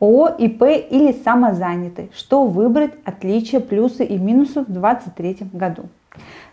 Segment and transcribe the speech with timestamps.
[0.00, 2.10] ООО, ИП или самозанятый.
[2.16, 5.84] Что выбрать, отличия, плюсы и минусы в 2023 году.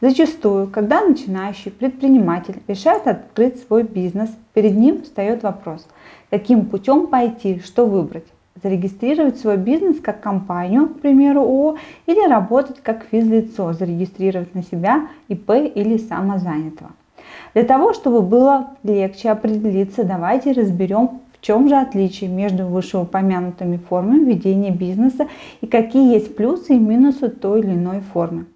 [0.00, 5.86] Зачастую, когда начинающий предприниматель решает открыть свой бизнес, перед ним встает вопрос,
[6.30, 8.24] каким путем пойти, что выбрать
[8.62, 11.76] зарегистрировать свой бизнес как компанию, к примеру, ООО,
[12.06, 16.90] или работать как физлицо, зарегистрировать на себя ИП или самозанятого.
[17.52, 24.70] Для того, чтобы было легче определиться, давайте разберем, чем же отличие между вышеупомянутыми формами ведения
[24.70, 25.28] бизнеса
[25.60, 28.46] и какие есть плюсы и минусы той или иной формы.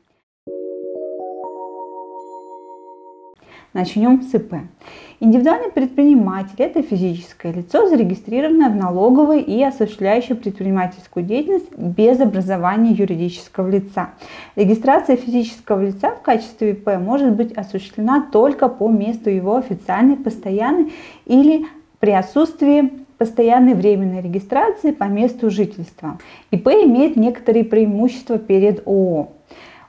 [3.75, 4.55] Начнем с ИП.
[5.21, 13.69] Индивидуальный предприниматель– это физическое лицо, зарегистрированное в налоговой и осуществляющее предпринимательскую деятельность без образования юридического
[13.69, 14.11] лица.
[14.57, 20.93] Регистрация физического лица в качестве ИП может быть осуществлена только по месту его официальной, постоянной
[21.27, 21.67] или
[22.01, 26.19] при отсутствии постоянной временной регистрации по месту жительства.
[26.51, 29.31] ИП имеет некоторые преимущества перед ООО.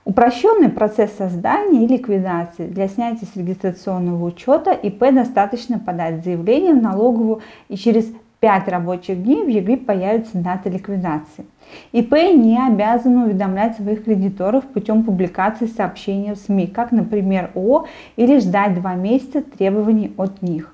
[0.05, 2.66] Упрощенный процесс создания и ликвидации.
[2.66, 9.21] Для снятия с регистрационного учета ИП достаточно подать заявление в налоговую и через 5 рабочих
[9.21, 11.45] дней в ЕГРИП появится дата ликвидации.
[11.91, 17.85] ИП не обязан уведомлять своих кредиторов путем публикации сообщения в СМИ, как, например, ООО,
[18.16, 20.73] или ждать 2 месяца требований от них.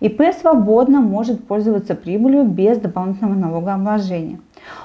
[0.00, 4.40] ИП свободно может пользоваться прибылью без дополнительного налогообложения.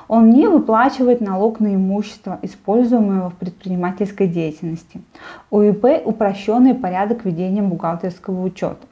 [0.08, 5.02] Он не выплачивает налог на имущество, используемое в предпринимательской деятельности.
[5.50, 8.86] У ИП упрощенный порядок ведения бухгалтерского учета.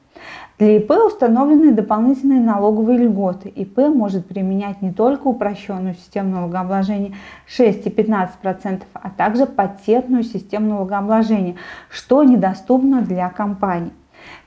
[0.58, 3.48] Для ИП установлены дополнительные налоговые льготы.
[3.48, 7.14] ИП может применять не только упрощенную систему налогообложения
[7.46, 11.56] 6 и 15%, а также патентную систему налогообложения,
[11.90, 13.92] что недоступно для компаний.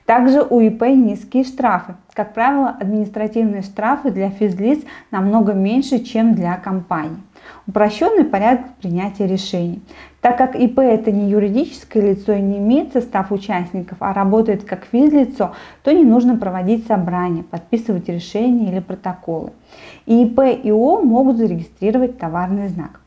[0.07, 1.95] Также у ИП низкие штрафы.
[2.13, 4.79] Как правило, административные штрафы для физлиц
[5.11, 7.17] намного меньше, чем для компаний.
[7.67, 9.81] Упрощенный порядок принятия решений.
[10.21, 14.85] Так как ИП это не юридическое лицо и не имеет состав участников, а работает как
[14.85, 15.51] физлицо,
[15.83, 19.51] то не нужно проводить собрания, подписывать решения или протоколы.
[20.05, 23.01] И ИП и ООО могут зарегистрировать товарный знак.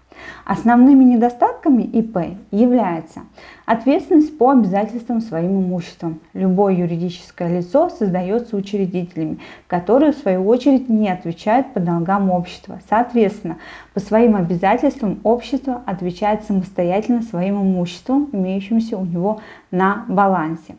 [0.45, 3.21] Основными недостатками ИП является
[3.67, 6.21] ответственность по обязательствам своим имуществом.
[6.35, 12.81] Любое юридическое лицо создается учредителями, которые в свою очередь не отвечают по долгам общества.
[12.89, 13.59] Соответственно,
[13.95, 20.77] по своим обязательствам общество отвечает самостоятельно своим имуществом, имеющимся у него на балансе.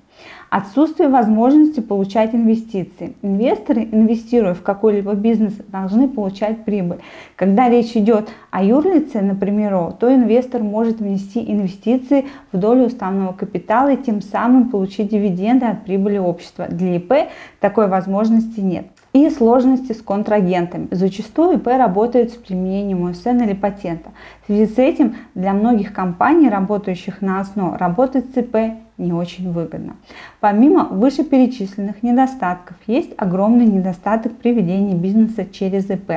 [0.49, 3.15] Отсутствие возможности получать инвестиции.
[3.21, 6.99] Инвесторы, инвестируя в какой-либо бизнес, должны получать прибыль.
[7.37, 13.91] Когда речь идет о юрлице, например, то инвестор может внести инвестиции в долю уставного капитала
[13.93, 16.65] и тем самым получить дивиденды от прибыли общества.
[16.69, 17.13] Для ИП
[17.59, 20.87] такой возможности нет и сложности с контрагентами.
[20.91, 24.11] Зачастую ИП работает с применением УСН или патента.
[24.43, 28.55] В связи с этим для многих компаний, работающих на основе, работать с ИП
[29.01, 29.95] не очень выгодно.
[30.39, 36.11] Помимо вышеперечисленных недостатков, есть огромный недостаток при ведении бизнеса через ИП.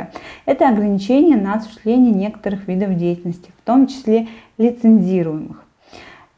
[0.46, 4.28] Это ограничение на осуществление некоторых видов деятельности, в том числе
[4.58, 5.64] лицензируемых.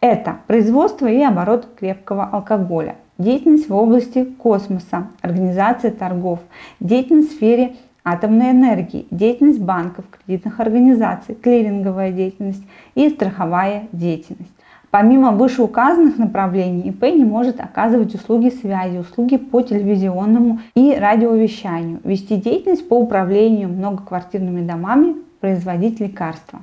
[0.00, 6.40] Это производство и оборот крепкого алкоголя, деятельность в области космоса, организация торгов,
[6.80, 7.74] деятельность в сфере
[8.04, 12.62] атомной энергии, деятельность банков, кредитных организаций, клиринговая деятельность
[12.94, 14.55] и страховая деятельность.
[14.98, 22.36] Помимо вышеуказанных направлений, ИП не может оказывать услуги связи, услуги по телевизионному и радиовещанию, вести
[22.36, 26.62] деятельность по управлению многоквартирными домами, производить лекарства.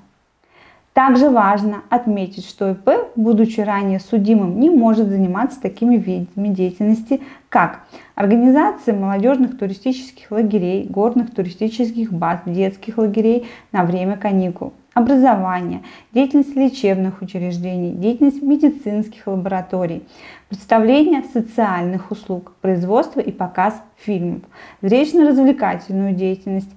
[0.94, 7.82] Также важно отметить, что ИП, будучи ранее судимым, не может заниматься такими видами деятельности, как
[8.16, 17.22] организация молодежных туристических лагерей, горных туристических баз, детских лагерей на время каникул, образование, деятельность лечебных
[17.22, 20.04] учреждений, деятельность медицинских лабораторий,
[20.50, 24.42] представление социальных услуг, производство и показ фильмов,
[24.82, 26.70] зрелищно-развлекательную деятельность,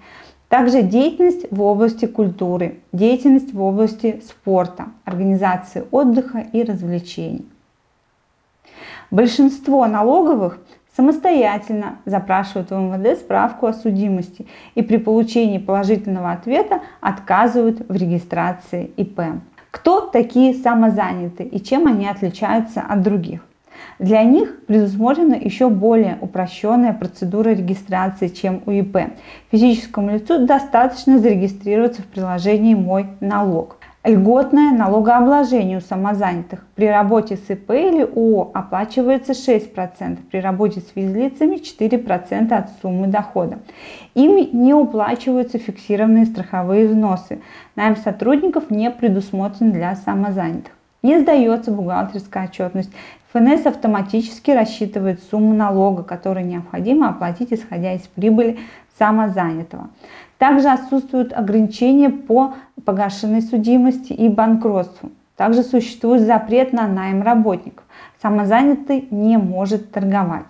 [0.49, 7.47] также деятельность в области культуры, деятельность в области спорта, организации отдыха и развлечений.
[9.11, 10.59] Большинство налоговых
[10.97, 18.91] самостоятельно запрашивают в МВД справку о судимости и при получении положительного ответа отказывают в регистрации
[18.97, 19.21] ИП.
[19.71, 23.43] Кто такие самозанятые и чем они отличаются от других?
[23.99, 28.97] Для них предусмотрена еще более упрощенная процедура регистрации, чем у ИП.
[29.51, 33.77] Физическому лицу достаточно зарегистрироваться в приложении «Мой налог».
[34.07, 36.65] Льготное налогообложение у самозанятых.
[36.77, 43.09] При работе с ИП или ООО оплачивается 6%, при работе с физлицами 4% от суммы
[43.09, 43.59] дохода.
[44.15, 47.41] Ими не уплачиваются фиксированные страховые взносы.
[47.75, 50.76] Найм сотрудников не предусмотрен для самозанятых.
[51.07, 52.91] Не сдается бухгалтерская отчетность.
[53.33, 58.59] ФНС автоматически рассчитывает сумму налога, которую необходимо оплатить, исходя из прибыли
[58.99, 59.91] самозанятого.
[60.39, 62.55] Также отсутствуют ограничения по
[62.85, 65.13] погашенной судимости и банкротству.
[65.37, 67.85] Также существует запрет на найм работников.
[68.21, 70.47] Самозанятый не может торговать.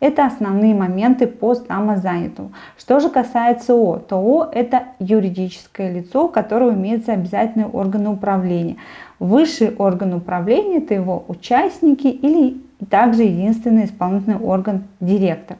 [0.00, 2.52] Это основные моменты по самозанятому.
[2.78, 8.76] Что же касается ООО, то ООО это юридическое лицо, у которого имеются обязательные органы управления.
[9.18, 15.56] Высший орган управления это его участники или также единственный исполнительный орган директор.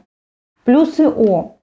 [0.63, 1.56] Плюсы О.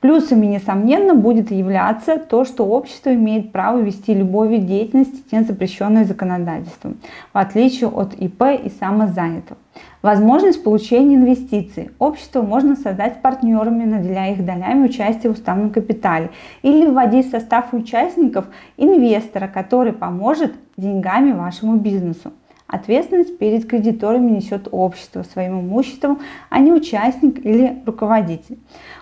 [0.00, 6.04] Плюсами, несомненно, будет являться то, что общество имеет право вести любой вид деятельности, не запрещенной
[6.04, 6.96] законодательством,
[7.34, 9.58] в отличие от ИП и самозанятого.
[10.00, 11.90] Возможность получения инвестиций.
[11.98, 16.30] Общество можно создать партнерами, наделяя их долями участия в уставном капитале,
[16.62, 18.46] или вводить в состав участников
[18.78, 22.32] инвестора, который поможет деньгами вашему бизнесу.
[22.70, 26.20] Ответственность перед кредиторами несет общество своим имуществом,
[26.50, 28.60] а не участник или руководитель.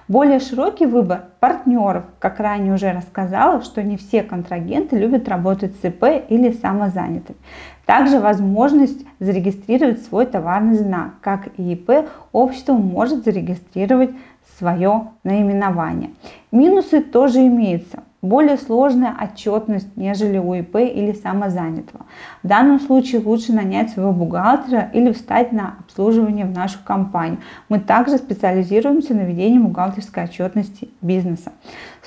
[0.08, 2.04] Более широкий выбор партнеров.
[2.18, 7.36] Как ранее уже рассказала, что не все контрагенты любят работать с ИП или самозанятыми.
[7.84, 11.20] Также возможность зарегистрировать свой товарный знак.
[11.20, 14.12] Как и ИП, общество может зарегистрировать
[14.56, 16.12] свое наименование.
[16.50, 22.06] Минусы тоже имеются более сложная отчетность, нежели у ИП или самозанятого.
[22.42, 27.38] В данном случае лучше нанять своего бухгалтера или встать на обслуживание в нашу компанию.
[27.68, 31.52] Мы также специализируемся на ведении бухгалтерской отчетности бизнеса.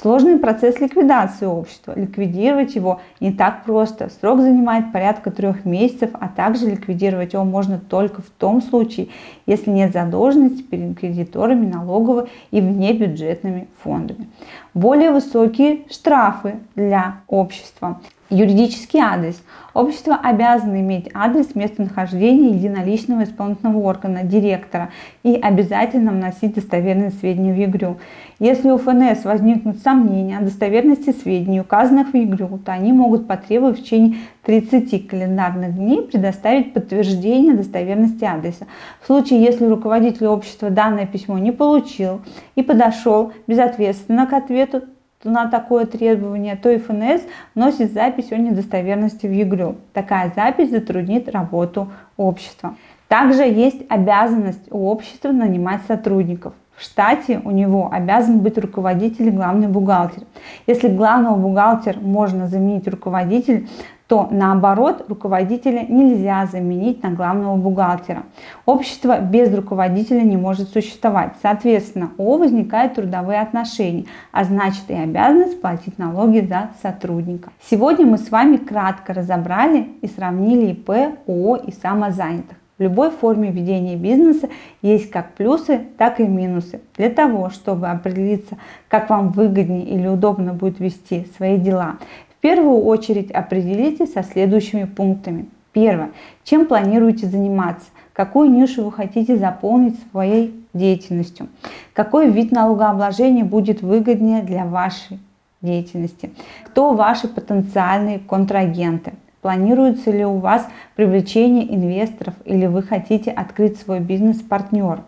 [0.02, 1.94] Сложный процесс ликвидации общества.
[1.96, 4.10] Ликвидировать его не так просто.
[4.20, 9.10] Срок занимает порядка трех месяцев, а также ликвидировать его можно только в том случае,
[9.46, 14.28] если нет задолженности перед кредиторами, налоговыми и внебюджетными фондами.
[14.74, 18.02] Более высокие штрафы для общества.
[18.32, 19.44] Юридический адрес.
[19.74, 24.90] Общество обязано иметь адрес местонахождения единоличного исполнительного органа, директора
[25.24, 27.98] и обязательно вносить достоверные сведения в ЕГРЮ.
[28.40, 33.80] Если у ФНС возникнут сомнения о достоверности сведений, указанных в ЕГРЮ, то они могут потребовать
[33.80, 38.66] в течение 30 календарных дней предоставить подтверждение достоверности адреса.
[39.02, 42.22] В случае, если руководитель общества данное письмо не получил
[42.56, 44.84] и подошел безответственно к ответу,
[45.24, 47.22] на такое требование, то ФНС
[47.56, 49.76] вносит запись о недостоверности в ЕГРЮ.
[49.94, 52.76] Такая запись затруднит работу общества.
[53.08, 56.54] Также есть обязанность у общества нанимать сотрудников.
[56.76, 60.24] В штате у него обязан быть руководитель и главный бухгалтер.
[60.66, 63.68] Если главного бухгалтера можно заменить руководитель,
[64.12, 68.24] то наоборот руководителя нельзя заменить на главного бухгалтера.
[68.66, 71.36] Общество без руководителя не может существовать.
[71.42, 74.04] Соответственно, у возникают трудовые отношения,
[74.34, 77.52] а значит и обязанность платить налоги за сотрудника.
[77.70, 80.90] Сегодня мы с вами кратко разобрали и сравнили ИП,
[81.26, 82.58] ООО и самозанятых.
[82.80, 84.50] В любой форме ведения бизнеса
[84.82, 86.82] есть как плюсы, так и минусы.
[86.98, 88.58] Для того, чтобы определиться,
[88.90, 91.98] как вам выгоднее или удобно будет вести свои дела,
[92.42, 95.48] первую очередь определитесь со следующими пунктами.
[95.74, 96.12] Первое.
[96.44, 97.88] Чем планируете заниматься?
[98.14, 101.48] Какую нишу вы хотите заполнить своей деятельностью?
[101.94, 105.20] Какой вид налогообложения будет выгоднее для вашей
[105.62, 106.32] деятельности?
[106.66, 109.14] Кто ваши потенциальные контрагенты?
[109.42, 115.02] Планируется ли у вас привлечение инвесторов или вы хотите открыть свой бизнес-партнер?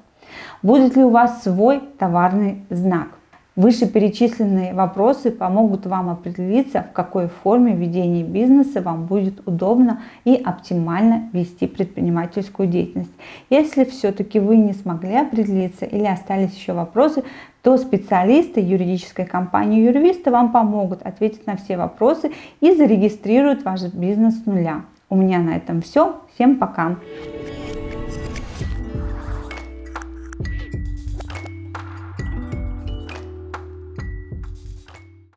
[0.63, 3.09] Будет ли у вас свой товарный знак?
[3.55, 11.29] Вышеперечисленные вопросы помогут вам определиться, в какой форме ведения бизнеса вам будет удобно и оптимально
[11.33, 13.13] вести предпринимательскую деятельность.
[13.51, 17.23] Если все-таки вы не смогли определиться или остались еще вопросы,
[17.61, 24.41] то специалисты юридической компании Юрвиста вам помогут ответить на все вопросы и зарегистрируют ваш бизнес
[24.41, 24.81] с нуля.
[25.09, 26.19] У меня на этом все.
[26.33, 26.97] Всем пока!